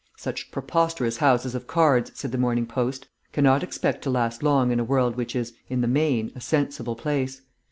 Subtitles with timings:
[0.17, 4.79] Such preposterous houses of cards, said the Morning Post, cannot expect to last long in
[4.79, 7.43] a world which is, in the main, a sensible place.